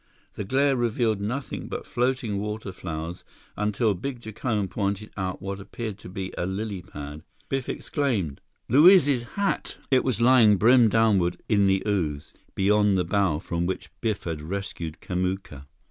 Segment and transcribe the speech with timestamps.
[0.33, 3.23] The glare revealed nothing but floating water flowers
[3.55, 7.21] until big Jacome pointed out what appeared to be a lily pad.
[7.49, 13.37] Biff exclaimed: "Luiz's hat!" It was lying brim downward in the ooze, beyond the bough
[13.37, 15.67] from which Biff had rescued Kamuka.